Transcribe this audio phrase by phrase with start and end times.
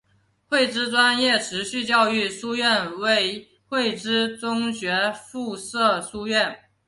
[0.47, 6.59] 汇知专业持续教育书院为汇知中学附设书院。